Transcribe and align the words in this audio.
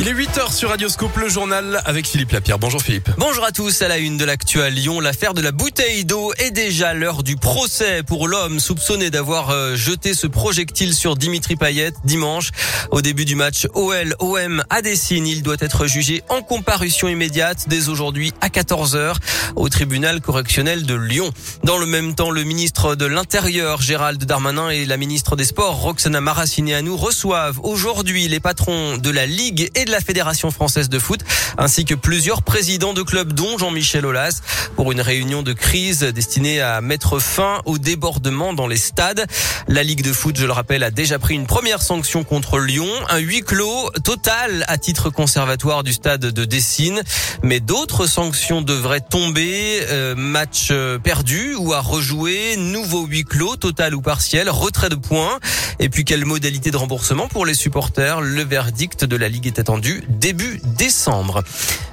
Il 0.00 0.06
est 0.06 0.14
8h 0.14 0.54
sur 0.54 0.68
Radioscope, 0.68 1.16
le 1.16 1.28
journal 1.28 1.82
avec 1.84 2.06
Philippe 2.06 2.30
Lapierre. 2.30 2.60
Bonjour 2.60 2.80
Philippe. 2.80 3.10
Bonjour 3.18 3.44
à 3.44 3.50
tous. 3.50 3.82
À 3.82 3.88
la 3.88 3.98
une 3.98 4.16
de 4.16 4.24
l'actu 4.24 4.62
à 4.62 4.70
Lyon, 4.70 5.00
l'affaire 5.00 5.34
de 5.34 5.40
la 5.40 5.50
bouteille 5.50 6.04
d'eau 6.04 6.32
est 6.38 6.52
déjà 6.52 6.94
l'heure 6.94 7.24
du 7.24 7.34
procès 7.34 8.04
pour 8.04 8.28
l'homme 8.28 8.60
soupçonné 8.60 9.10
d'avoir 9.10 9.50
euh, 9.50 9.74
jeté 9.74 10.14
ce 10.14 10.28
projectile 10.28 10.94
sur 10.94 11.16
Dimitri 11.16 11.56
Payet 11.56 11.90
dimanche. 12.04 12.50
Au 12.92 13.02
début 13.02 13.24
du 13.24 13.34
match 13.34 13.66
OL-OM 13.74 14.62
à 14.70 14.82
Dessine, 14.82 15.26
il 15.26 15.42
doit 15.42 15.56
être 15.58 15.88
jugé 15.88 16.22
en 16.28 16.42
comparution 16.42 17.08
immédiate 17.08 17.64
dès 17.66 17.88
aujourd'hui 17.88 18.32
à 18.40 18.50
14h 18.50 19.16
au 19.56 19.68
tribunal 19.68 20.20
correctionnel 20.20 20.86
de 20.86 20.94
Lyon. 20.94 21.32
Dans 21.64 21.78
le 21.78 21.86
même 21.86 22.14
temps, 22.14 22.30
le 22.30 22.44
ministre 22.44 22.94
de 22.94 23.04
l'Intérieur, 23.04 23.82
Gérald 23.82 24.22
Darmanin, 24.24 24.70
et 24.70 24.86
la 24.86 24.96
ministre 24.96 25.34
des 25.34 25.44
Sports, 25.44 25.74
Roxana 25.74 26.20
Maracineanu, 26.20 26.90
reçoivent 26.90 27.58
aujourd'hui 27.64 28.28
les 28.28 28.38
patrons 28.38 28.96
de 28.96 29.10
la 29.10 29.26
Ligue 29.26 29.70
et 29.74 29.87
la 29.88 30.00
Fédération 30.00 30.50
française 30.50 30.88
de 30.88 30.98
foot, 30.98 31.20
ainsi 31.56 31.84
que 31.84 31.94
plusieurs 31.94 32.42
présidents 32.42 32.94
de 32.94 33.02
clubs, 33.02 33.32
dont 33.32 33.58
Jean-Michel 33.58 34.06
Aulas, 34.06 34.40
pour 34.76 34.92
une 34.92 35.00
réunion 35.00 35.42
de 35.42 35.52
crise 35.52 36.00
destinée 36.00 36.60
à 36.60 36.80
mettre 36.80 37.18
fin 37.18 37.60
au 37.64 37.78
débordement 37.78 38.52
dans 38.52 38.66
les 38.66 38.76
stades. 38.76 39.26
La 39.66 39.82
Ligue 39.82 40.02
de 40.02 40.12
foot, 40.12 40.36
je 40.38 40.46
le 40.46 40.52
rappelle, 40.52 40.82
a 40.82 40.90
déjà 40.90 41.18
pris 41.18 41.34
une 41.34 41.46
première 41.46 41.82
sanction 41.82 42.24
contre 42.24 42.58
Lyon, 42.58 42.88
un 43.08 43.18
huis 43.18 43.42
clos 43.42 43.90
total 44.04 44.64
à 44.68 44.78
titre 44.78 45.10
conservatoire 45.10 45.82
du 45.82 45.92
stade 45.92 46.20
de 46.20 46.44
Dessine, 46.44 47.02
mais 47.42 47.60
d'autres 47.60 48.06
sanctions 48.06 48.62
devraient 48.62 49.00
tomber, 49.00 49.80
euh, 49.88 50.14
match 50.14 50.68
euh, 50.70 50.98
perdu 50.98 51.54
ou 51.56 51.72
à 51.72 51.80
rejouer, 51.80 52.56
nouveau 52.56 53.06
huis 53.06 53.24
clos 53.24 53.56
total 53.56 53.94
ou 53.94 54.00
partiel, 54.00 54.50
retrait 54.50 54.88
de 54.88 54.94
points, 54.94 55.38
et 55.78 55.88
puis 55.88 56.04
quelle 56.04 56.24
modalité 56.24 56.70
de 56.70 56.76
remboursement 56.76 57.28
pour 57.28 57.46
les 57.46 57.54
supporters? 57.54 58.20
Le 58.20 58.42
verdict 58.42 59.04
de 59.04 59.16
la 59.16 59.28
Ligue 59.28 59.46
est 59.46 59.58
attendu 59.58 59.77
début 60.08 60.60
décembre. 60.64 61.42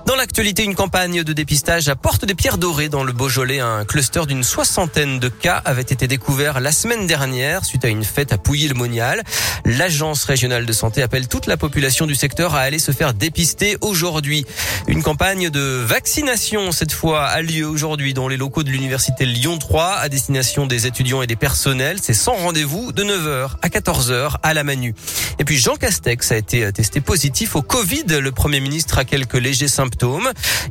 Dans 0.06 0.16
l'actualité, 0.16 0.64
une 0.64 0.76
campagne 0.76 1.24
de 1.24 1.34
dépistage 1.34 1.90
à 1.90 1.96
Porte 1.96 2.26
des 2.26 2.36
Pierres 2.36 2.60
Dorées 2.60 2.90
dans 2.90 3.04
le 3.04 3.12
Beaujolais. 3.12 3.60
Un 3.60 3.86
cluster 3.86 4.28
d'une 4.28 4.44
soixantaine 4.44 5.18
de 5.18 5.30
cas 5.30 5.64
avait 5.66 5.82
été 5.82 6.08
découvert 6.08 6.60
la 6.60 6.72
semaine 6.72 7.08
dernière 7.08 7.66
suite 7.66 7.84
à 7.86 7.88
une 7.88 8.04
fête 8.04 8.32
à 8.32 8.38
Pouilly-le-Monial. 8.38 9.24
L'agence 9.66 10.26
régionale 10.26 10.68
de 10.68 10.74
santé 10.74 11.02
appelle 11.02 11.28
toute 11.28 11.48
la 11.48 11.58
population 11.58 12.06
du 12.06 12.14
secteur 12.14 12.54
à 12.54 12.60
aller 12.60 12.78
se 12.78 12.92
faire 12.92 13.16
dépister 13.16 13.78
aujourd'hui. 13.82 14.46
Une 14.88 15.02
campagne 15.02 15.50
de 15.50 15.60
vaccination 15.60 16.72
cette 16.72 16.92
fois 16.92 17.26
a 17.26 17.42
lieu 17.42 17.68
aujourd'hui 17.68 18.14
dans 18.14 18.28
les 18.28 18.38
locaux 18.38 18.62
de 18.62 18.70
l'université 18.70 19.26
Lyon 19.26 19.58
3 19.58 19.96
à 19.96 20.08
destination 20.08 20.68
des 20.68 20.86
étudiants 20.86 21.24
et 21.24 21.28
des 21.28 21.36
personnels. 21.36 21.98
C'est 22.00 22.14
sans 22.14 22.36
rendez-vous 22.36 22.92
de 22.92 23.04
9h 23.04 23.54
à 23.64 23.70
14h 23.70 24.36
à 24.44 24.54
la 24.54 24.64
Manu. 24.64 24.94
Et 25.40 25.46
puis 25.46 25.58
Jean 25.58 25.78
Castex 25.78 26.32
a 26.32 26.38
été 26.38 26.72
testé 26.72 27.02
positif 27.02 27.56
au 27.56 27.64
Covid. 27.64 28.04
Le 28.08 28.32
Premier 28.32 28.60
ministre 28.60 29.00
a 29.00 29.04
quelques 29.04 29.34
légers 29.34 29.68
symptômes 29.68 29.95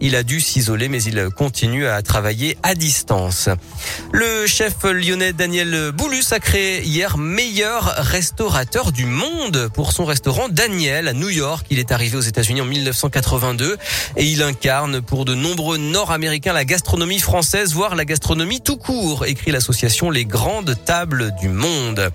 il 0.01 0.17
a 0.17 0.23
dû 0.23 0.41
s'isoler, 0.41 0.89
mais 0.89 1.03
il 1.03 1.29
continue 1.37 1.87
à 1.87 2.03
travailler 2.03 2.57
à 2.63 2.75
distance. 2.75 3.49
Le 4.13 4.47
chef 4.47 4.85
lyonnais 4.85 5.33
Daniel 5.33 5.93
Boulus 5.93 6.33
a 6.33 6.41
créé 6.41 6.83
hier 6.83 7.17
meilleur 7.17 7.95
restaurateur 7.99 8.93
du 8.93 9.07
monde 9.07 9.71
pour 9.73 9.93
son 9.93 10.05
restaurant 10.05 10.49
Daniel 10.49 11.09
à 11.09 11.13
New 11.13 11.31
York. 11.31 11.67
Il 11.71 11.79
est 11.79 11.93
arrivé 11.93 12.17
aux 12.17 12.23
États-Unis 12.23 12.61
en 12.61 12.67
1982 12.67 13.77
et 14.17 14.25
il 14.25 14.43
incarne 14.43 15.01
pour 15.01 15.25
de 15.25 15.35
nombreux 15.35 15.79
Nord-Américains 15.79 16.53
la 16.53 16.65
gastronomie 16.65 17.21
française, 17.21 17.73
voire 17.73 17.95
la 17.95 18.05
gastronomie 18.05 18.61
tout 18.61 18.77
court, 18.77 19.27
écrit 19.27 19.53
l'association 19.53 20.11
Les 20.11 20.25
Grandes 20.25 20.77
Tables 20.85 21.35
du 21.41 21.49
Monde. 21.49 22.11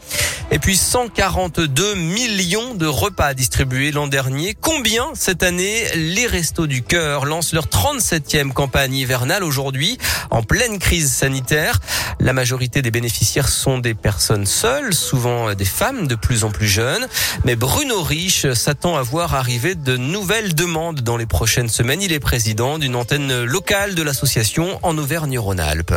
Et 0.52 0.60
puis 0.60 0.78
142 0.78 1.96
millions 1.96 2.74
de 2.76 2.88
repas 2.88 3.34
distribués 3.34 3.92
l'an 3.92 4.08
dernier. 4.08 4.56
Combien 4.60 5.06
cette 5.14 5.44
année 5.44 5.84
les 5.96 6.28
restos 6.28 6.68
du 6.68 6.82
cœur 6.82 6.98
lance 7.25 7.53
leur 7.53 7.66
37e 7.66 8.52
campagne 8.53 8.95
hivernale 8.95 9.44
aujourd'hui 9.44 9.97
en 10.31 10.44
pleine 10.44 10.80
crise 10.80 11.11
sanitaire. 11.11 11.80
La 12.19 12.34
majorité 12.34 12.81
des 12.81 12.91
bénéficiaires 12.91 13.47
sont 13.47 13.78
des 13.78 13.94
personnes 13.94 14.46
seules, 14.46 14.94
souvent 14.94 15.53
des 15.53 15.66
femmes 15.66 16.07
de 16.07 16.16
plus 16.16 16.44
en 16.44 16.51
plus 16.51 16.68
jeunes. 16.68 17.07
Mais 17.46 17.56
Bruno 17.56 18.01
Rich 18.01 18.51
s'attend 18.53 18.97
à 18.97 19.01
voir 19.01 19.35
arriver 19.35 19.75
de 19.75 19.97
nouvelles 19.97 20.56
demandes 20.56 21.01
dans 21.01 21.18
les 21.18 21.25
prochaines 21.25 21.69
semaines. 21.69 22.01
Il 22.01 22.13
est 22.13 22.19
président 22.19 22.78
d'une 22.78 22.96
antenne 22.96 23.44
locale 23.44 23.95
de 23.95 24.03
l'association 24.03 24.79
en 24.84 24.97
Auvergne-Rhône-Alpes 24.97 25.94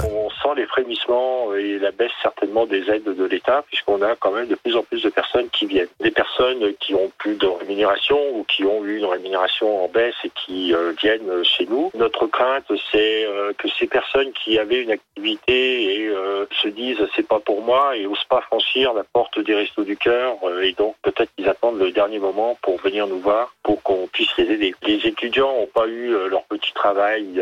frémissements 0.73 1.55
et 1.55 1.79
la 1.79 1.91
baisse 1.93 2.13
certainement 2.23 2.67
des 2.67 2.91
aides 2.91 3.05
de 3.05 3.25
l'État, 3.25 3.65
puisqu'on 3.69 4.03
a 4.03 4.17
quand 4.17 4.33
même 4.33 4.49
de 4.49 4.55
plus 4.55 4.77
en 4.77 4.83
plus 4.83 5.03
de 5.03 5.11
personnes 5.11 5.49
qui 5.51 5.67
viennent. 5.67 5.89
Des 6.01 6.11
personnes 6.11 6.75
qui 6.81 6.95
ont 6.95 7.11
plus 7.19 7.37
de 7.37 7.47
rémunération 7.47 8.19
ou 8.35 8.45
qui 8.45 8.65
ont 8.65 8.85
eu 8.85 8.99
une 8.99 9.05
rémunération 9.05 9.85
en 9.85 9.89
baisse 9.89 10.15
et 10.25 10.31
qui 10.31 10.75
euh, 10.75 10.93
viennent 11.01 11.45
chez 11.45 11.67
nous. 11.67 11.91
Notre 11.95 12.27
crainte, 12.27 12.71
c'est 12.91 13.25
euh, 13.25 13.53
que 13.59 13.69
ces 13.79 13.87
personnes 13.87 14.33
qui 14.33 14.59
avaient 14.59 14.83
une 14.83 14.91
activité 14.91 15.95
et 15.95 16.09
euh, 16.09 16.47
se 16.63 16.69
disent 16.69 17.05
c'est 17.15 17.27
pas 17.27 17.41
pour 17.41 17.63
moi 17.63 17.97
et 17.97 18.07
osent 18.07 18.25
pas 18.29 18.41
franchir 18.43 18.95
la 18.95 19.05
porte 19.05 19.39
des 19.41 19.55
restos 19.55 19.85
du 19.85 19.97
cœur 19.97 20.37
et 20.63 20.73
donc 20.73 20.95
peut-être 21.03 21.31
qu'ils 21.37 21.49
attendent 21.49 21.79
le 21.79 21.91
dernier 21.91 22.19
moment 22.19 22.57
pour 22.63 22.79
venir 22.79 23.07
nous 23.07 23.19
voir 23.19 23.55
pour 23.63 23.83
qu'on 23.83 24.07
puisse 24.07 24.35
les 24.39 24.51
aider. 24.51 24.75
Les 24.87 25.07
étudiants 25.07 25.53
n'ont 25.53 25.67
pas 25.67 25.87
eu 25.87 26.13
leur 26.29 26.45
petit 26.45 26.73
travail 26.73 27.41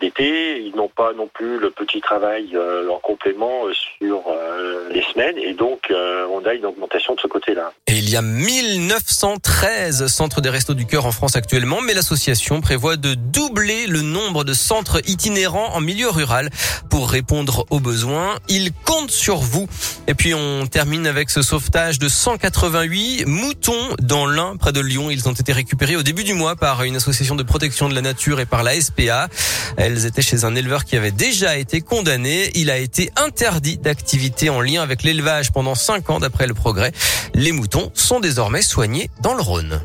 d'été, 0.00 0.60
ils 0.60 0.74
n'ont 0.74 0.88
pas 0.88 1.12
non 1.12 1.26
plus 1.26 1.58
le 1.58 1.70
petit 1.70 2.00
travail 2.00 2.56
euh, 2.70 2.88
en 2.90 2.98
complément 2.98 3.66
euh, 3.66 3.72
sur 3.98 4.22
euh, 4.28 4.88
les 4.92 5.02
semaines 5.12 5.36
et 5.38 5.54
donc 5.54 5.92
on 6.32 6.44
a 6.46 6.54
une 6.54 6.66
augmentation 6.66 7.14
de 7.14 7.20
ce 7.20 7.26
côté-là. 7.26 7.72
Et 7.86 7.94
il 7.94 8.08
y 8.08 8.16
a 8.16 8.22
1913 8.22 10.06
centres 10.06 10.40
des 10.40 10.48
restos 10.48 10.74
du 10.74 10.86
cœur 10.86 11.06
en 11.06 11.12
France 11.12 11.34
actuellement, 11.36 11.80
mais 11.80 11.94
l'association 11.94 12.60
prévoit 12.60 12.96
de 12.96 13.14
doubler 13.14 13.86
le 13.86 14.02
nombre 14.02 14.44
de 14.44 14.52
centres 14.52 15.00
itinérants 15.08 15.74
en 15.74 15.80
milieu 15.80 16.08
rural 16.08 16.50
pour 16.88 17.10
répondre 17.10 17.66
aux 17.70 17.80
besoins. 17.80 18.36
Il 18.48 18.72
compte 18.72 19.10
sur 19.10 19.36
vous. 19.36 19.68
Et 20.06 20.14
puis 20.14 20.34
on 20.34 20.66
termine 20.66 21.06
avec 21.06 21.30
ce 21.30 21.42
sauvetage 21.42 21.98
de 21.98 22.08
188 22.08 23.24
moutons 23.26 23.96
dans 24.00 24.26
l'Ain, 24.26 24.56
près 24.56 24.72
de 24.72 24.80
Lyon. 24.80 25.10
Ils 25.10 25.28
ont 25.28 25.32
été 25.32 25.52
récupérés 25.52 25.96
au 25.96 26.02
début 26.02 26.24
du 26.24 26.34
mois 26.34 26.56
par 26.56 26.84
une 26.84 26.96
association 26.96 27.34
de 27.34 27.42
protection 27.42 27.88
de 27.88 27.94
la 27.94 28.02
nature 28.02 28.38
et 28.40 28.46
par 28.46 28.62
la 28.62 28.80
SPA. 28.80 29.28
Elles 29.76 30.06
étaient 30.06 30.22
chez 30.22 30.44
un 30.44 30.54
éleveur 30.54 30.84
qui 30.84 30.96
avait 30.96 31.10
déjà 31.10 31.56
été 31.56 31.80
condamné 31.80 32.50
il 32.60 32.70
a 32.70 32.76
été 32.76 33.10
interdit 33.16 33.78
d'activité 33.78 34.50
en 34.50 34.60
lien 34.60 34.82
avec 34.82 35.02
l'élevage 35.02 35.50
pendant 35.50 35.74
5 35.74 36.10
ans 36.10 36.18
d'après 36.20 36.46
le 36.46 36.52
progrès. 36.52 36.92
Les 37.32 37.52
moutons 37.52 37.90
sont 37.94 38.20
désormais 38.20 38.60
soignés 38.60 39.10
dans 39.22 39.32
le 39.32 39.40
Rhône. 39.40 39.80